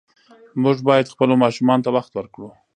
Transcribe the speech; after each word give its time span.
موږ 0.63 0.77
باید 0.89 1.11
خپلو 1.13 1.33
ماشومانو 1.43 1.83
ته 1.85 1.89
وخت 1.97 2.11
ورکړو. 2.15 2.49